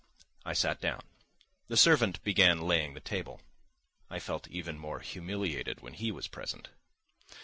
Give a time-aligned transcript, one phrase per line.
[0.43, 1.03] I sat down;
[1.67, 3.39] the servant began laying the table;
[4.09, 6.69] I felt even more humiliated when he was present.